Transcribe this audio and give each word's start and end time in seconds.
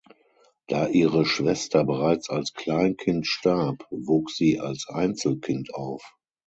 Da 0.67 0.87
ihre 0.87 1.25
Schwester 1.27 1.83
bereits 1.83 2.27
als 2.31 2.53
Kleinkind 2.55 3.27
starb, 3.27 3.85
wuchs 3.91 4.35
sie 4.35 4.59
als 4.59 4.87
Einzelkind 4.89 5.75
auf. 5.75 6.15